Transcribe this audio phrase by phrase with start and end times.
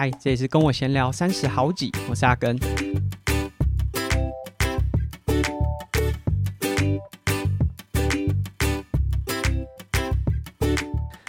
[0.00, 2.56] 嗨，这里是跟我闲聊三十好几，我是阿根。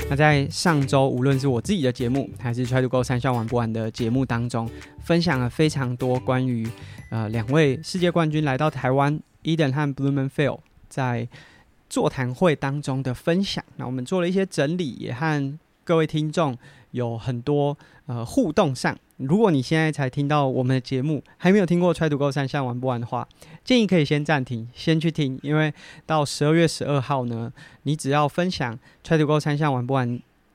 [0.07, 6.70] 那在上周，无论是我自己的节目，还是 Try to Go 三项玩不完的节目当中，分享了非常多关于
[7.09, 11.27] 呃两位世界冠军来到台湾，Eden 和 Blumenfeld 在
[11.89, 13.66] 座谈会当中的分享。
[13.77, 15.58] 那我们做了一些整理，也和
[15.89, 16.55] 各位听众
[16.91, 17.75] 有很多
[18.05, 18.95] 呃互动上。
[19.17, 23.27] 如果你现在才听到我们的节目，还没有听过《trigo 三项玩不完》的话，
[23.63, 25.39] 建议可以先暂停，先去听。
[25.41, 25.73] 因为
[26.05, 30.07] 到十二月十二号呢，你只要分享《trigo 三项玩不完》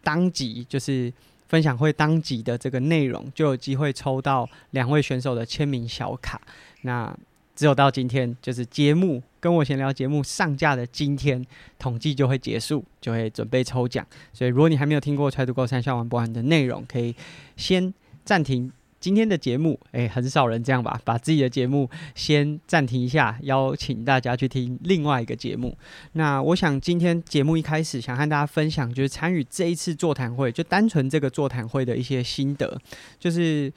[0.05, 1.13] 当集，就是
[1.49, 6.41] 分享会当集的这个内容，就有机会抽到两位选手的签名小卡。
[6.83, 7.13] 那
[7.55, 11.45] 只有到今天，就是节目跟我闲聊节目上架的今天，
[11.79, 14.07] 统计就会结束，就会准备抽奖。
[14.33, 17.15] 所以，如果你还没有听过《Try to Go 三项玩不完》的内容，可以
[17.57, 17.93] 先。
[18.25, 20.99] 暂停今天的节目，诶、很少人这样吧？
[21.05, 25.77] 把自己的节目先暂停一下，邀请大家去听另外一个节目。
[26.13, 32.81] 那我想今天节目一开始想和大家分享，就是参与这一次座谈会，就单纯这个座谈会的一些心得。
[33.19, 33.71] 就是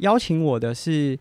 [0.00, 1.18] 邀请我的是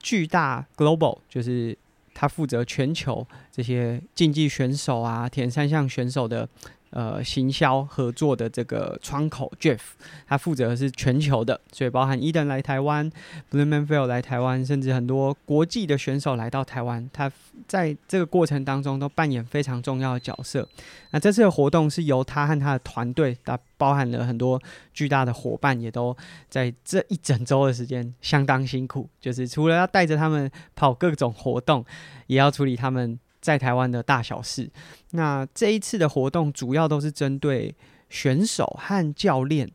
[0.00, 1.76] 巨大 Global，就是
[2.14, 6.48] 他负责全球这些竞技选手啊、铁人三项选手的。
[6.90, 9.78] 呃，行销合作的这个窗口 Jeff，
[10.26, 13.10] 他负责的是全球的，所以包含 Eden 来台湾
[13.50, 17.30] ，Blummenfelt 来台湾，甚至很多国际的选手来到台湾，他
[17.66, 20.66] 在这个过程当中都扮演非常重要的角色。
[21.10, 24.58] 那这次的活动是由他和他的团队，他包含了很多
[24.94, 26.16] 巨大的伙伴，也都
[26.48, 31.84] 在这一整周的时间相当辛苦，就是除了要带着他们跑各种活动，
[32.28, 33.20] 也要处理他们。
[33.40, 34.68] 在台湾的大小事，
[35.12, 37.74] 那这一次的活动主要都是针对
[38.10, 39.70] 选手和教练，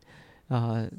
[0.50, 0.90] 呃，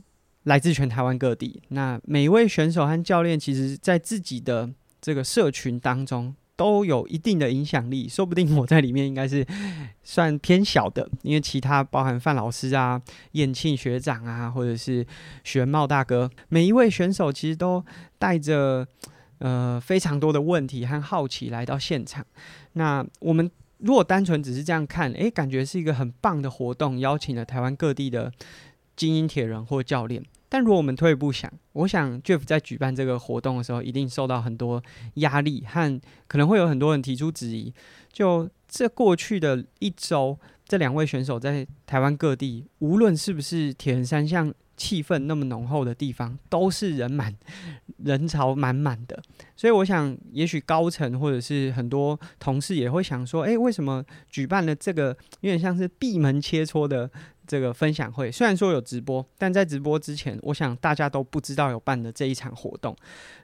[0.45, 1.63] 来自全台湾各地。
[1.69, 4.71] 那每一位选手和教练，其实在自己的
[5.01, 8.09] 这个社群当中都有一定的影响力。
[8.09, 9.47] 说不定我在里面应该是
[10.03, 13.01] 算偏小的，因为其他包含范老师啊、
[13.33, 15.07] 燕庆学长啊，或者是
[15.43, 17.85] 玄茂大哥，每一位选手其实都
[18.19, 18.89] 带着。
[19.44, 22.25] 呃，非常多的问题和好奇来到现场。
[22.72, 28.32] 那我们如果单纯只是这样看，诶，感觉是一个很棒的活动，邀请了台湾各地的
[28.97, 30.25] 精英铁人或教练。
[30.49, 34.82] 但如果我们退一步想，我想 Jeff 在举办这个活动的时候，一定受到很多
[35.16, 37.71] 压力，和可能会有很多人提出质疑。
[38.11, 44.55] 就这过去的一周，这两位选手在台湾各地，无论是不是铁人三项。
[44.77, 47.35] 气氛那么浓厚的地方，都是人满、
[47.99, 49.23] 人潮满满的。
[49.57, 57.09] 所以，我想，也许高层或者是很多同事也会想说：“诶，为什么举办了这个有点像是闭门切磋的
[57.47, 58.33] 这个分享会？
[58.33, 62.97] 虽然说有直播，但在直播之前，我想大家都不知道有办的这一场活动。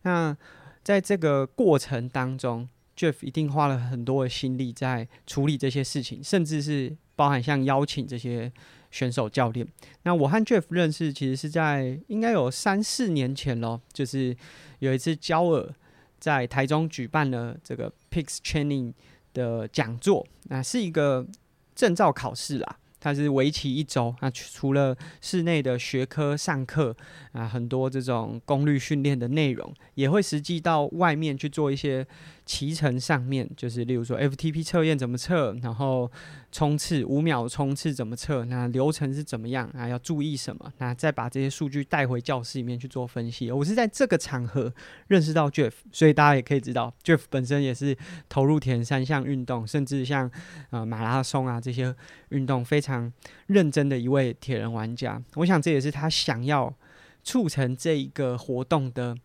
[0.03, 0.37] 那
[0.83, 8.53] 在这个过程当中，Jeff 一定花了很多的心力在处理这些事情，甚至是包含像邀请这些。”
[8.91, 9.67] 选手教练，
[10.03, 14.37] 那我和 Jeff 认识其实是在应该有三四年前咯，就是
[14.81, 15.73] 有一次焦耳
[16.19, 18.93] 在台中举办了这个 Peaks Training
[19.33, 21.27] 的讲座，那是一个
[21.75, 26.97] 证照考试啦，它是为期一周，那除了室内的学科上课
[27.33, 32.07] 啊，很多这种功率训练的内容，也会实际到外面去做一些。
[32.51, 36.11] 骑乘上面就是，例如说 FTP 测验怎么测，然后
[36.51, 39.87] 冲刺五秒冲刺怎么测，那流程是怎么样啊？
[39.87, 40.73] 要注意什么？
[40.79, 43.53] 那再把这些数据带回教室里面去做分析。
[43.53, 44.75] 我是在这个场合
[45.07, 47.97] 认识到 Jeff，所以大家也可以知道，Jeff 本身也是
[48.29, 50.29] 投入铁三项运动，甚至像
[50.71, 51.95] 呃马拉松啊这些
[52.31, 53.13] 运动非常
[53.47, 55.23] 认真的一位铁人玩家。
[55.37, 56.75] 我想这也是他想要
[57.23, 59.17] 促成这一个活动的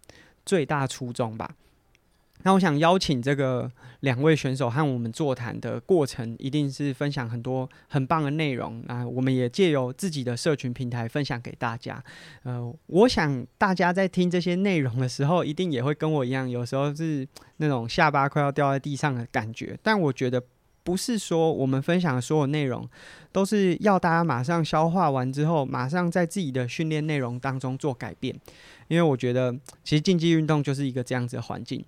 [0.45, 1.55] 最大初衷吧。
[2.45, 3.69] 那我想邀请这个
[4.01, 8.83] 两位选手和我们座谈的过程，一定是分享很多很棒的内容。
[8.85, 12.01] 那我们也借由自己的社群平台分享给大家。
[12.43, 17.27] 呃，我想大家在听这些内容的时候，一定也会跟我一样，有时候是
[17.57, 19.75] 那种下巴快要掉在地上的感觉。
[19.81, 20.39] 但我觉得
[20.83, 22.87] 不是说我们分享的所有内容
[23.31, 28.39] 都是要大家马上消化完之后，马上在自己的训练内容当中做改变。
[28.87, 29.51] 因为我觉得，
[29.83, 31.83] 其实竞技运动就是一个这样子的环境。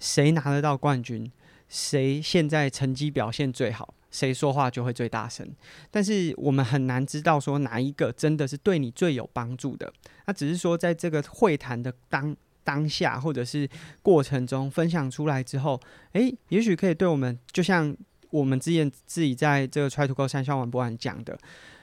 [0.00, 1.30] 谁拿得到冠军，
[1.68, 5.48] 谁现在成绩表现最好，谁说话就会最大声。
[5.90, 9.92] 但是我们很难知道说哪一个真的是对你最有帮助的。
[10.26, 13.68] 那只是说在这个会谈的当当下，或者是
[14.02, 15.80] 过程中分享出来之后，
[16.12, 17.94] 诶，也许可以对我们，就像
[18.30, 21.38] 我们之前自己在这个 Try to Go 三项玩不完讲的，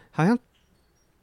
[0.09, 0.37] 好像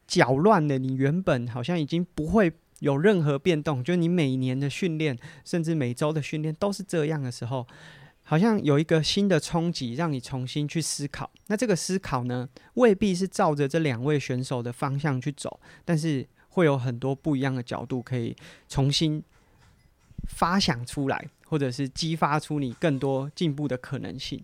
[0.06, 2.52] 搅乱了你原本好像已经不会。
[2.84, 7.66] 有任何变动，就你每年的训练，甚至每周的训练都是这样的时候，
[8.22, 11.31] 好像有一个新的冲击，让你重新去思考。
[11.46, 18.36] 那这个思考呢，未必是照着这两位选手的方向去走，但是会有很多不一样的角度可以
[18.69, 19.22] 重新
[20.29, 24.43] 发想出来，或者是激发出你更多进步的可能性。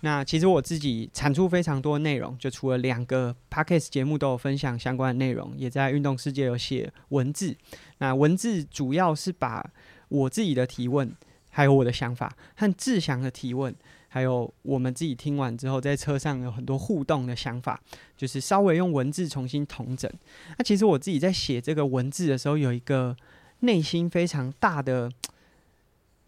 [0.00, 7.56] 那其实我自己产出非常多内容，就除了两个 podcast 节目都有分享相关的内容，也在运动世界有写文字。
[7.98, 9.68] 那文字主要是把
[10.08, 11.12] 我自己的提问，
[11.50, 13.74] 还有我的想法，和志祥的提问，
[14.06, 17.80] 还有我们自己听完之后在车上有很多互动的想法，
[18.16, 20.08] 就是稍微用文字重新统整。
[20.56, 23.16] 那其实我自己在写这个文字的时候，有一个
[23.60, 25.10] 内心非常大的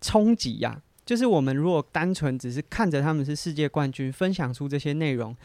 [0.01, 0.83] 冲击呀。
[1.05, 5.37] 就是我们如果单纯只是看着他们是世界冠军，分享出这些内容，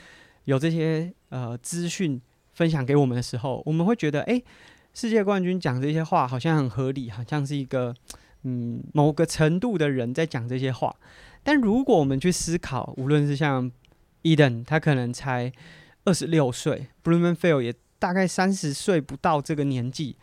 [0.43, 2.21] 有这些呃资讯
[2.53, 4.43] 分享给我们的时候，我们会觉得，诶，
[4.93, 7.95] 世界冠军讲这些话好像很合理，好像是一个
[8.43, 10.95] 嗯某个程度的人在讲这些话。
[11.41, 13.71] 但如果我们去思考，无论是像
[14.21, 15.51] Eden，他可能才
[16.03, 20.15] 二十六岁，Blummenfelt 也大概三十岁不到这个年纪。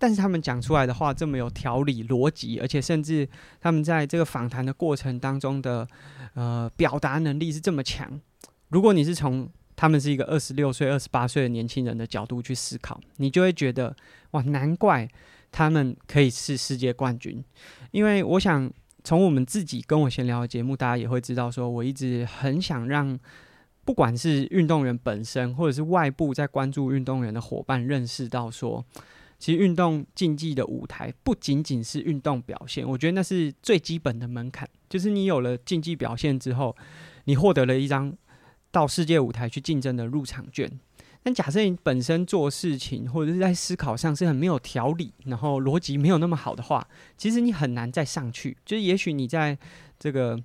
[0.00, 3.28] 但是他们讲出来的话这么有条理、逻辑，而且甚至
[3.60, 5.86] 他们在这个访谈的过程当中的
[6.32, 8.18] 呃表达能力是这么强。
[8.70, 13.94] 如果你是从他们是一个二十六岁、二十八岁的年轻人的角度去思考，你就会觉得
[14.30, 15.06] 哇，难怪
[15.52, 17.44] 他们可以是世界冠军。
[17.90, 18.72] 因为我想
[19.04, 23.18] 从我们自己跟我闲聊的节目，大家也会知道，说我一直很想让
[23.84, 28.82] 不管是运动员本身，或者是外部在关注运动员的伙伴，认识到说。
[29.40, 34.68] 其实运动竞技的舞台不仅仅是运动表现，我觉得那是最基本的门槛。
[34.86, 36.76] 就是你有了竞技表现之后，
[37.24, 38.14] 你获得了一张
[38.70, 40.70] 到世界舞台去竞争的入场券。
[41.22, 46.86] 但假设你本身做事情或者是在思考上是很没有条理，然后逻辑没有那么好的话，
[47.16, 48.56] 其实你很难再上去。
[48.66, 49.56] 就是也许你在
[49.98, 50.38] 这个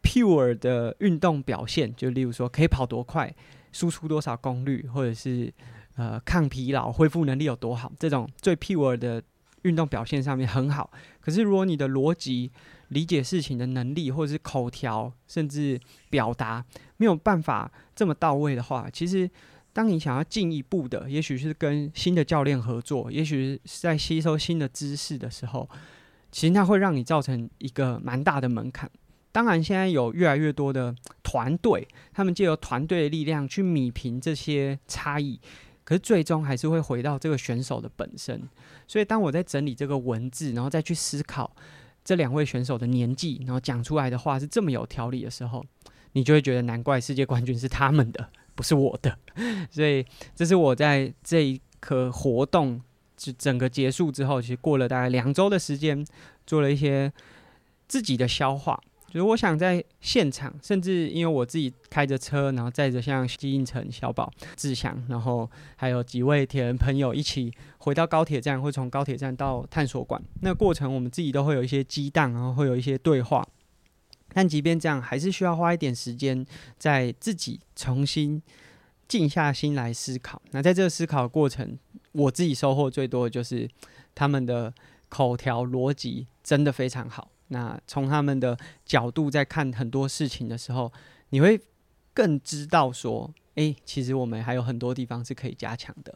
[0.00, 3.34] pure 的运动表现，就例如说可以跑多快，
[3.72, 5.52] 输出多少功率，或者是。
[5.96, 7.92] 呃，抗疲劳、恢复能力有多好？
[7.98, 9.22] 这种最 pure 的
[9.62, 10.90] 运动表现上面很好。
[11.20, 12.50] 可是，如果你的逻辑、
[12.88, 15.78] 理解事情的能力，或者是口条，甚至
[16.08, 16.64] 表达
[16.96, 19.30] 没有办法这么到位的话，其实，
[19.72, 25.68] 当你想要进一步的，也许是跟新的教练合作，也许是在吸收新的知识的时候，
[26.30, 28.90] 其实那会让你造成一个蛮大的门槛。
[29.30, 35.38] 当然，现在有越来越多的团队，他们借由团队的力量去弭平这些差异。
[35.92, 38.48] 可是最终还是会回到这个选手的本身，
[38.88, 41.54] 所以当我在整理这个文字，然后再去思考
[42.02, 45.62] 这两位选手的年纪，然后讲出来的话是这么有条理的时候，
[46.12, 49.18] 你就会觉得难怪世界冠军是他们的，不是我的。
[49.70, 50.02] 所以
[50.34, 52.80] 这是我在这一个活动
[53.14, 56.02] 就整个结束之后，其实过了大概两周的时间，
[56.46, 57.12] 做了一些
[57.86, 58.80] 自己的消化。
[59.12, 70.18] 就是我想在现场，甚至因为我自己开着车，然后载着像姬映成、小宝、志祥，然后还有几位铁人朋友一起回到高铁站，或从高铁站到探索馆。
[70.40, 73.46] 那过程我们自己都会有一些激荡，然后会有一些对话。
[74.32, 76.46] 但即便这样，还是需要花一点时间，
[76.78, 78.42] 在自己重新
[79.06, 80.40] 静下心来思考。
[80.52, 81.78] 那在这个思考的过程，
[82.12, 83.68] 我自己收获最多的就是
[84.14, 84.72] 他们的
[85.10, 87.28] 口条逻辑真的非常好。
[87.52, 90.90] 那从他们的角度在看很多事情的时候，
[91.28, 91.60] 你会
[92.14, 96.14] 更知道说，诶，其实我们还有很多地方是可以加强的。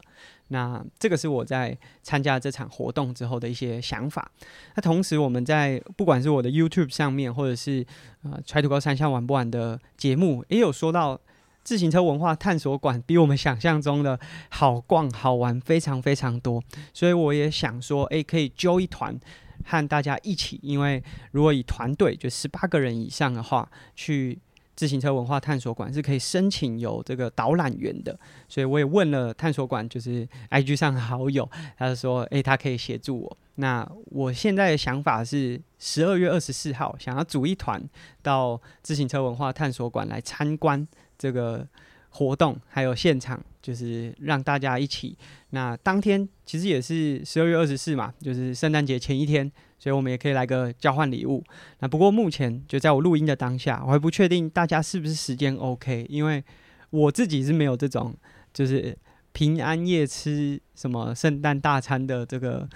[0.48, 4.30] 那这个是我在参加这场活动之后的一些想法。
[4.76, 7.84] 那同时，我们在不管是我的 YouTube 上面，或者是
[8.22, 11.20] 呃 Try to Go 三项玩不玩的节目，也有说到
[11.62, 16.62] 自行车文化探索馆比我们想象中的好逛好玩非常非常多。
[16.94, 19.20] 所以我也想说，诶，可以揪一团。
[19.66, 24.38] 和大家一起，因为如果以团队就十八个人以上的话，去
[24.76, 28.18] 自行车文化探索馆是可以申请有这个导览员的。
[28.48, 37.82] 所以我也问了探索馆，就是 IG 上的好友，他就说：“诶、他可以协助我。”那我现在的想法是，十二月二十四号想要组一团
[38.22, 40.86] 到自行车文化探索馆来参观
[41.18, 41.66] 这个
[42.10, 45.16] 活动，还有现场，就是让大家一起。
[45.50, 51.42] 那当天其实也是十二月二十四嘛，就是圣诞节前一天，所以我们也可以来个交换礼物。
[51.80, 56.42] 那不过目前就在我录音的当下，我还不确定大家是不是时间 OK，因为
[56.90, 58.14] 我自己是没有这种
[58.52, 58.96] 就是
[59.32, 62.68] 平安夜吃什么圣诞大餐的这个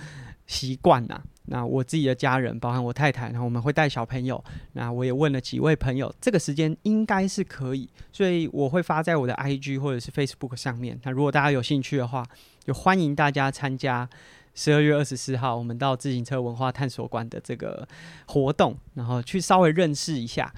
[0.47, 1.23] 习惯呐。
[1.52, 4.42] 那我自己的家人，包含我太太，然后我们会带小朋友。
[4.75, 10.99] 那我也问了几位朋友，这个时间应该是可以，所以我会发在我的 IG 或者是 Facebook 上面。
[11.02, 12.25] 那如果大家有兴趣的话，
[12.64, 14.09] 就欢迎大家参加
[14.54, 17.87] 十二月二十四号，我们到自行车文化探索馆的这个
[18.26, 20.54] 活动，然后去稍微认识一下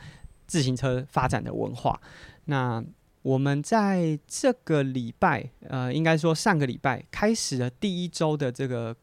[0.47, 1.99] 自行车发展的文化。
[2.45, 2.85] 那
[3.23, 8.95] 我们在这个礼拜，呃，应该说上个礼拜开始了第一周的这个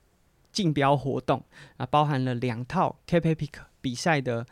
[0.51, 1.43] 竞标活动
[1.77, 4.45] 啊，包含了两套 k p e p i c 比赛的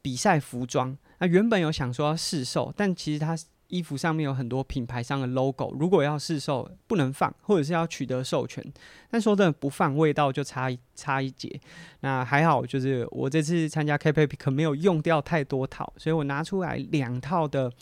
[0.00, 0.96] 比赛服装。
[1.18, 3.36] 那原本有想说要试售，但其实它
[3.68, 8.64] 衣服上面有很多品牌商的 logo，如果要试售不能放，或者是要取得授权。
[9.10, 11.60] 但说真的，不放味道就差一差一截。
[12.00, 17.72] 那还好，就是我这次参加 K P P 可没有用掉太多套，所以我拿出来两套的。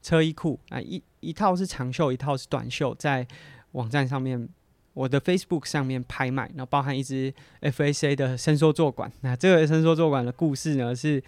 [0.00, 3.26] 车衣裤啊，一一套是长袖，一套是短袖，在
[3.72, 4.48] 网站上面，
[4.98, 9.10] 我的 Facebook 上面拍卖，然后包含一只 FAC 的伸缩坐管。
[9.20, 11.22] 那这个伸缩坐管的故事呢，是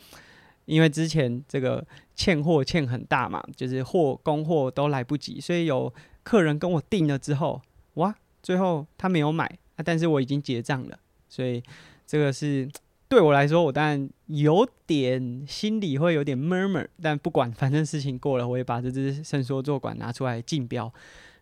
[0.65, 1.87] 因为之前这个
[2.17, 5.93] 欠货欠很大嘛，就是货供货都来不及，所以有
[6.25, 7.63] 客人跟我订了之后，
[7.95, 8.13] 哇，
[8.43, 9.47] 最后他没有买，
[9.77, 10.99] 啊，但是我已经结账了，
[11.29, 11.63] 所以
[12.07, 12.69] 这个是。
[13.11, 20.93] 对我来说，我当然有点心里会有点 murmur，但不管，反正事情过了，我也把这只伸缩坐管拿出来竞标。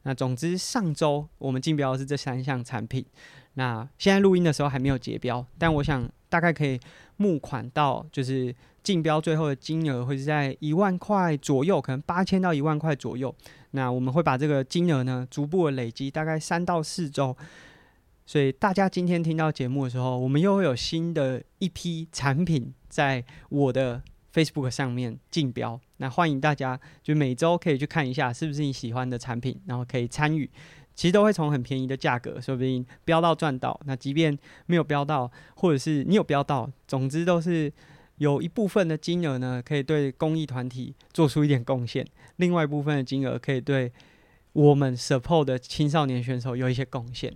[0.09, 3.05] 那总之，上周我们竞标的是这三项产品。
[3.57, 6.81] 那现在录音的时候还没有结标，但我想大概可以
[7.19, 13.35] 募款到，就是竞标最后的金额会是在一万块左右，可能八千到一万块左右。
[13.73, 17.37] 那我们会把这个金额呢，逐步的累积，大概三到四周。
[18.25, 25.79] 所以大家今天听到节目的时候，我们又会有新的一批产品在我的 Facebook 上面竞标。
[25.99, 30.51] 那欢迎大家就每周可以去看一下，是不是你喜欢的产品，然后可以参与。
[30.95, 33.79] 其实都会从很便宜的价格，说不定标到赚到。
[33.85, 34.37] 那即便
[34.67, 37.73] 没有标到，或者是你有标到，总之都是
[38.17, 42.05] 有一部分的金额呢，可以对公益团体做出一点贡献；
[42.37, 43.93] 另外一部分的金额可以对
[44.53, 47.33] 我们 support 的青少年选手有一些贡献。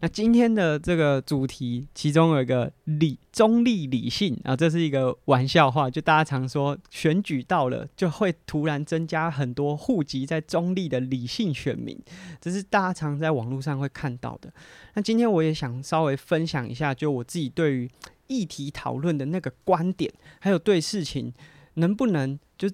[0.00, 11.98] 那今天的这个主题，其中有一个理中立理性啊，这是一个玩笑话，就大家常说选举到了，就会突然增加很多户籍在中立的理性选民，
[12.40, 14.52] 这是大家常在网络上会看到的。
[14.94, 17.90] 那今天我也想稍微分享一下，就我自己对于
[18.28, 21.32] 议题讨论的那个观点，还有对事情
[21.74, 22.68] 能不能就。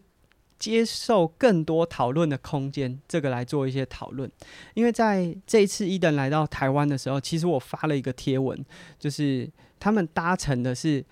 [0.64, 4.30] 接受更多讨论的空间，这个来做一些讨论。
[4.72, 8.58] 因为在这一次伊登来到台湾的时候，其实我发了一个贴文，
[8.98, 9.46] 就是
[9.78, 11.04] 他们搭乘的是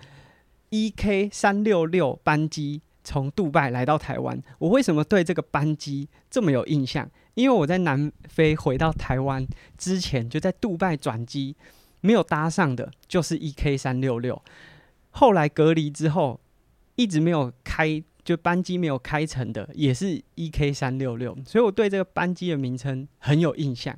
[0.71, 4.43] EK 三六六班机从杜拜来到台湾。
[4.59, 7.07] 我为什么对这个班机这么有印象？
[7.35, 11.55] 因为我在南非回到台湾之前，就在杜拜转机，
[12.01, 14.43] 没有搭上的就是 EK 三六六。
[15.11, 16.41] 后来隔离之后，
[16.97, 18.03] 一直没有开。
[18.25, 23.97] 就班机没有开成的，也是 EK 三六六，所以我对这个班机的名称很有印象。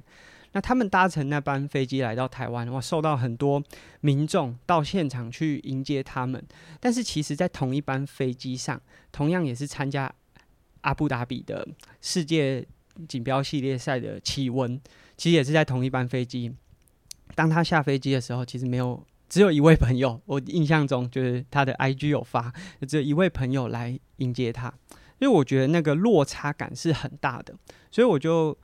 [0.52, 3.62] 那他们搭乘那班飞机来到台湾，哇，受到很多
[4.00, 6.43] 民众到现场去迎接他们。
[6.81, 10.11] 但是其实，在同一班飞机上，同样也是参加
[10.83, 11.66] 阿布达比的
[12.00, 12.64] 世界
[13.09, 14.81] 锦标系列赛的气温，
[15.16, 16.54] 其实也是在同一班飞机。
[17.35, 19.04] 当他下飞机的时候，其实没有。
[19.28, 22.52] 只有一位朋友， 我印象中就是他的 IG 有发，
[22.87, 24.73] 只有一位朋友来迎接他，
[25.19, 27.54] 因为我觉得那个落差感是很大的，
[27.90, 28.57] 所以我就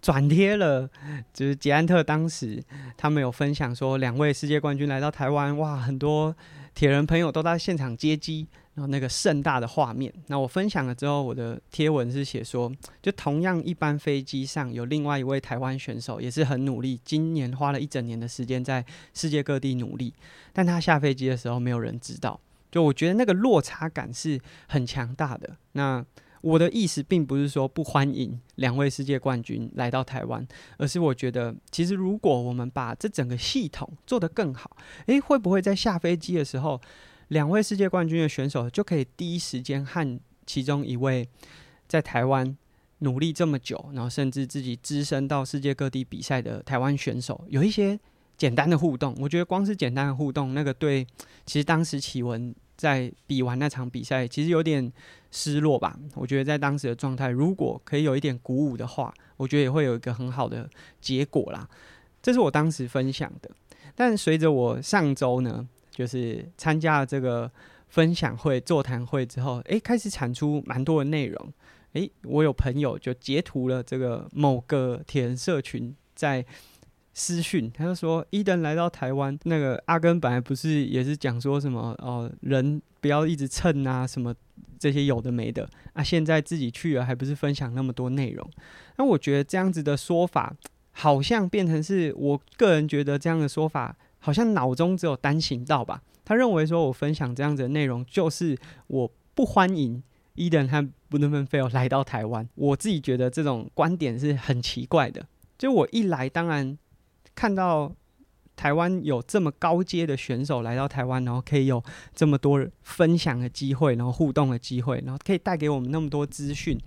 [0.00, 0.88] 转贴了，
[1.32, 2.62] 就是捷安特当时
[2.96, 6.34] 他们有分享说，两位世界冠军来到台湾，哇，很多
[6.74, 8.48] 铁人朋友都在现场接机。
[8.78, 20.14] 然后那个盛大的画面，那我分享了之后，我的贴文是写说，就同样一班飞机上有另外一位台湾选手，也是很努力，今年花了一整年的时间在世界各地努力，
[20.52, 22.38] 但他下飞机的时候没有人知道。
[22.70, 25.56] 就我觉得那个落差感是很强大的。
[25.72, 26.04] 那
[26.40, 36.80] 我的意思并不是说不欢迎两位世界冠军来到台湾，而是我觉得其实如果我们把这整个系统做得更好，诶，会不会在下飞机的时候，
[37.28, 41.28] 两位世界冠军的选手就可以第一时间和其中一位
[41.86, 42.56] 在台湾
[42.98, 47.98] 努力这么久，然后甚至自己资深到世界各地比赛的台湾选手有一些
[48.36, 49.14] 简单的互动。
[49.20, 51.06] 我觉得光是简单的互动，那个对，
[51.46, 54.90] 其实当时启文在比完那场比赛，其实有点
[55.30, 55.98] 失落吧。
[56.14, 60.68] 我觉得在当时的状态，如果可以有一点鼓舞的话，我觉得也会有一个很好的
[61.00, 61.68] 结果啦。
[62.22, 63.50] 这是我当时分享的。
[63.94, 67.50] 但随着我上周呢，就是参加了这个
[67.88, 71.52] 分享会、座谈会之后，诶，开始产出蛮多的内容。
[71.94, 76.46] 诶，我有朋友就截图了这个某个铁人社群在
[77.12, 84.32] 私讯，他就说：伊登来到台湾，那个阿根本来不是也是讲说什么哦，人不要一直蹭啊，什么
[84.78, 88.48] 这些有的没的啊，现在自己去了，还不是分享那么多内容？
[88.98, 90.54] 那我觉得这样子的说法，
[90.92, 93.96] 好像变成是我个人觉得这样的说法。
[94.18, 96.02] 好像脑中只有单行道吧。
[96.24, 98.54] 他认为说我分享这样子的内容，就是
[98.88, 100.02] 我不欢迎
[100.36, 102.46] Eden 和 b l u m e n f e l 来到台湾。
[102.54, 105.26] 我自己觉得这种观点是很奇怪的。
[105.56, 106.76] 就我一来，当然
[107.34, 107.90] 看到
[108.54, 111.82] 台湾有这么高阶的选手来到台湾，然后可以有
[112.14, 116.78] 这么多分享的机会，然后互动的机会，然后可以带给我们那么多资讯，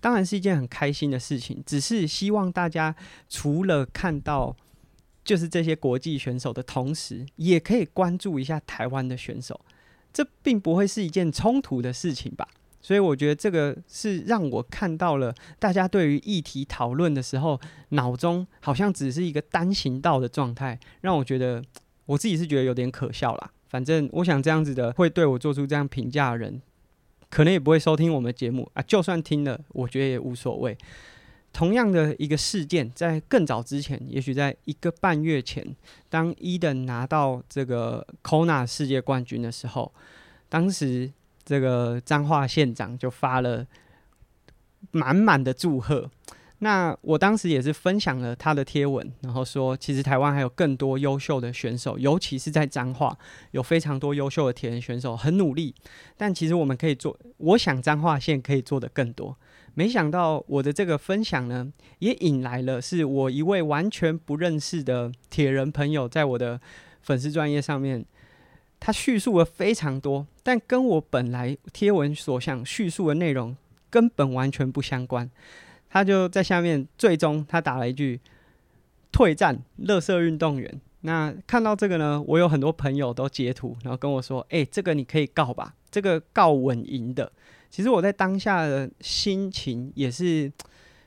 [0.00, 1.62] 当然是一件很开心的事情。
[1.64, 2.96] 只是希望大家
[3.28, 4.56] 除了看到。
[5.30, 9.60] 就是这些国际选手的同时，也可以关注一下台湾的选手，
[10.12, 12.48] 这并不会是一件冲突的事情吧？
[12.80, 17.60] 所以我觉得这个是让我看到了大家对于议题讨论的时候，
[17.90, 21.62] 脑中好像只是一个单行道的状态，让我觉得
[22.06, 23.52] 我自己是觉得有点可笑啦。
[23.68, 26.60] 反正我想这样子的会对我做出这样评价的人，
[27.28, 30.76] 可能也不会收听我们节目啊，就算听了，我觉得也无所谓。
[31.52, 35.66] 同样的一个事件，在更早之前，也许在一个半月前，
[36.08, 39.92] 当伊登拿到这个 Kona 世界冠军的时候，
[40.48, 41.10] 当时
[41.44, 43.66] 这个彰化县长就发了
[44.92, 46.10] 满满的祝贺。
[46.62, 53.16] 那我当时也是分享了他的贴文，然后说，其实台湾还有更多优秀的选手，尤其是在彰化，
[53.52, 55.74] 有非常多优秀的铁人选手很努力。
[56.18, 59.34] 但其实我们可以做，我想彰化县可以做得更多。
[59.72, 66.60] 没想到我的这个分享呢，也引来了是我一位完全不认识的铁人朋友，在我的
[67.00, 68.04] 粉丝专业上面，
[68.78, 73.56] 他叙述了非常多，但跟我本来贴文所想叙述的内容
[73.88, 75.30] 根本完全不相关。
[75.90, 78.20] 他就在下面，最终他打了一句
[79.12, 80.80] “退战，垃圾运动员”。
[81.02, 87.32] 那看到这个呢，我有很多朋友都截图，然后跟我说：“哎，这个你可以告吧，这个告稳赢的。”
[87.70, 90.52] 其实我在当下的心情也是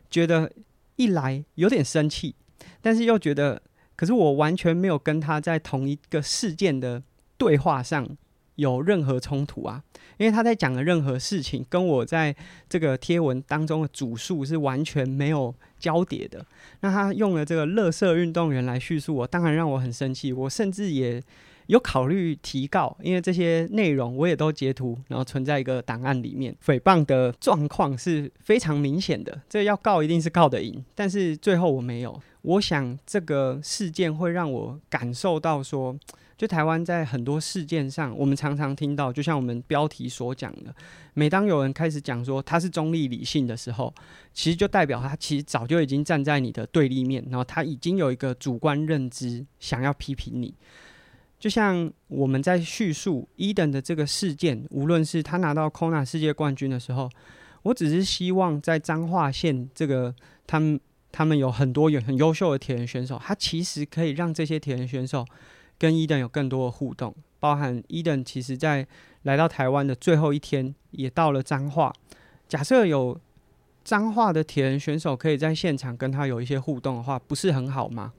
[0.10, 0.52] 觉得，
[0.96, 2.36] 一来有点生气，
[2.82, 3.62] 但是又觉得，
[3.96, 7.04] 可是我完全没有跟他在同一个事件的
[7.38, 8.08] 对话上
[8.56, 9.84] 有任何冲突啊，
[10.18, 12.36] 因为他在讲的任何事情跟我在
[12.70, 16.46] 这个贴文当中的主述是完全没有交叠的。
[16.82, 21.22] 那他用了这个“乐色运动员”来叙述我，当然让我很生气，我甚至也。
[21.68, 26.54] 有考虑提告，因为这些内容我也都截图，然后存在一个档案里面。
[26.64, 32.22] 诽谤的状况是非常明显的，这要告一定是告得赢，但是最后我没有。
[32.42, 35.98] 我想这个事件会让我感受到说，
[36.38, 40.74] 就台湾在很多事件上，我们常常听到，就像我们标题所讲的，
[41.14, 43.94] 每当有人开始讲说他是中立理性的时候，
[44.34, 50.54] 其实就代表他其实早就已经站在你的对立面，然后他已经有一个主观认知，想要批评你。
[51.40, 57.10] 就像我们在叙述伊登的这个事件，无论是他拿到 Kona 世界冠军的时候，
[57.64, 60.16] 我只是希望在彰化县这个
[60.48, 60.80] 他们
[61.12, 65.26] 他们有很多有很优秀的铁人选手，他其实可以让这些铁人选手
[65.78, 68.88] 跟伊登有更多的互动，包含伊登其实在
[69.24, 71.94] 来到台湾的最后一天也到了彰化，
[72.48, 73.20] 假设有
[73.84, 78.14] 彰化的铁人选手可以在现场跟他有一些互动的话，不是很好吗？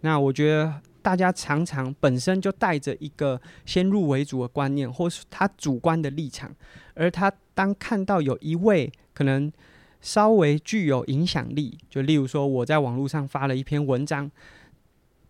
[0.00, 0.80] 那我觉得。
[1.04, 6.50] 大家常常本身就带着一个先入为主的观念，或是他主观的立场，
[6.94, 9.52] 而他当看到有一位可能
[10.00, 14.30] 稍微具有影响力，就例如说我在网络上发了一篇文章，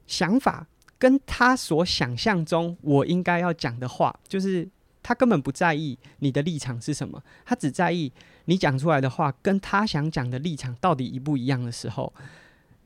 [0.06, 0.68] 想法
[1.04, 4.66] 跟他所想象中我应该要讲的话，就是
[5.02, 8.10] 他根本不在意你的立场是什么，他只在意
[8.46, 12.10] 你讲出来的话跟他想讲的立场到底一不一样的时候。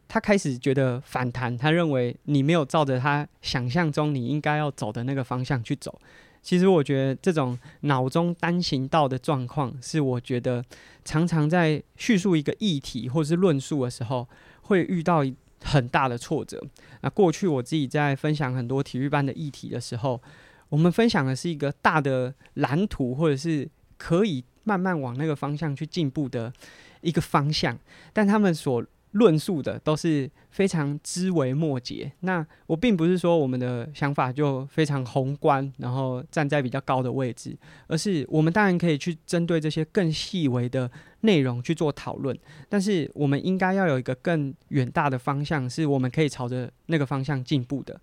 [0.09, 5.97] 他开始觉得反弹，他认为你没有照着他想象中你应该要走的那个方向去走。
[6.43, 10.65] 其实我觉得这种脑中单行道的状况，是我觉得
[11.05, 14.27] 常常在叙述一个议题或是论述的时候，
[14.63, 15.23] 会遇到
[15.65, 16.63] 很大的挫折。
[17.03, 20.21] 那过去我自己在分享很多体育班的议题的时候，
[20.69, 26.53] 我们分享的是一个大的蓝图，或者是可以慢慢往那个方向去进步的
[27.01, 27.79] 一个方向，
[28.13, 28.85] 但他们所
[29.19, 32.11] 论述的都是非常枝微末节。
[32.21, 37.57] 那我并不是说我们的想法就非常宏观，然后站在比较高的位置，
[37.89, 40.91] 而是我们当然可以去针对这些更细微的
[41.23, 42.39] 内容去做讨论。
[42.69, 48.01] 但是我们应该要有一个更远大的方向，是我们可以朝着那个方向进步的。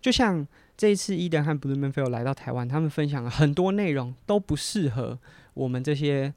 [0.00, 5.18] 就像这一次伊登和 Blumenfeld 来到台湾，他们分享了很多内容都不适合
[5.54, 6.34] 我们这些。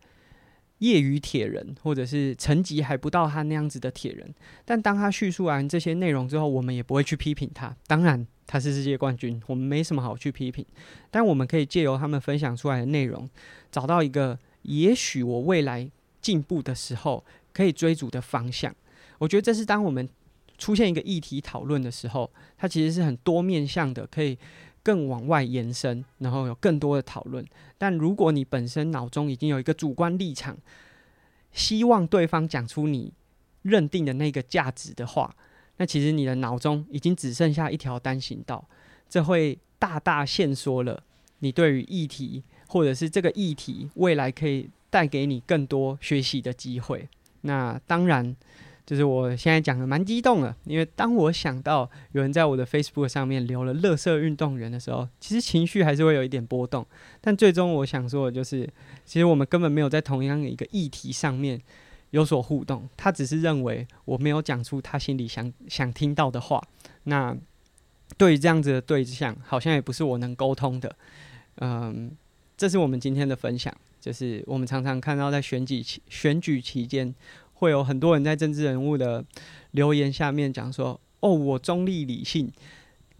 [0.79, 4.33] 业余铁人，或者是成绩还不到他那样子的铁人，
[4.65, 7.75] 但当他叙述完这些内容之后，我们也不会去批评他。
[7.87, 10.65] 当然，他是世界冠军，我们没什么好去批评。
[11.11, 13.29] 但我们可以借由他们分享出来的内容，
[13.71, 15.89] 找到一个也许我未来
[16.21, 18.73] 进步的时候可以追逐的方向。
[19.17, 20.07] 我觉得这是当我们
[20.57, 24.37] 出现一个议题讨论的时候，它其实是很多面向的，可以
[24.83, 27.45] 更往外延伸，然后有更多的讨论。
[27.77, 30.57] 但如果你本身脑中已经有一个主观立场，
[31.51, 33.11] 希望对方讲出你
[33.63, 35.35] 认定的那个价值的话，
[35.77, 38.67] 那其实你的脑中已经只剩下一条单行道，
[39.09, 41.01] 这会大大限缩了
[41.39, 47.07] 你对于议题或者是这个议题未来可以带给你更多学习的机会。
[47.41, 48.35] 那当然，
[48.89, 56.83] 就是我现在讲的蛮激动的，因为当我想到有人在我的 Facebook 上面留了“乐色运动员”的时候，其实情绪还是会有一点波动。
[57.21, 58.67] 但最终我想说的就是，
[59.05, 61.61] 其实我们根本没有在同样一个议题上面
[62.09, 62.89] 有所互动。
[62.97, 66.59] 他只是认为我没有讲出他心里想想听到的话。
[67.03, 67.37] 那
[68.17, 70.95] 对于这样子的对象，好像也不是我能沟通的。
[71.57, 72.09] 嗯，
[72.57, 73.71] 这是我们今天的分享。
[74.01, 77.13] 就是我们常常看到在选举期选举期间，
[77.59, 79.23] 会有很多人在政治人物的
[79.71, 82.49] 留言下面讲说：“哦，我中立理性。”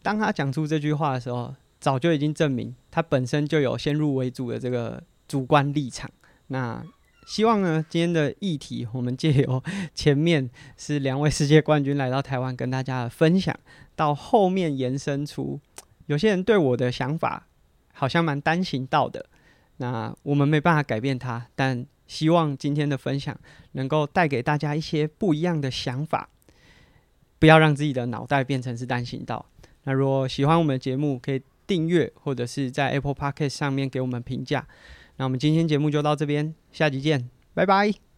[0.02, 6.10] 当他讲出这句话的时候，早就已经证明他本身就有先入为主的这个主观立场。
[6.48, 6.82] 那
[7.28, 9.62] 希望呢，今天的议题，我们借由
[9.94, 13.54] 前面是两位世界冠军来到台湾跟大家的分享，
[13.98, 15.60] 到后面延伸出
[16.06, 17.46] 有些人对我的想法
[17.94, 19.26] 好像蛮单行道的。
[19.78, 23.40] 那我们没办法改变他，但希望今天的分享
[23.74, 26.28] 能够带给大家一些不一样的想法，
[27.38, 29.46] 不要让自己的脑袋变成是单行道。
[29.84, 34.68] 那如果喜欢我们的节目，可以订阅或者是在 Apple Podcast 上面给我们评价。
[35.18, 38.09] 那我们今天节目就到这边，下集见，拜拜。